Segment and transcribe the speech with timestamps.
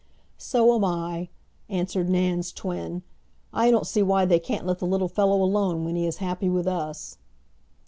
[0.39, 1.29] "So am I,"
[1.69, 3.03] answered Nan's twin.
[3.53, 6.49] "I don't see why they can't let the little fellow alone when he is happy
[6.49, 7.19] with us."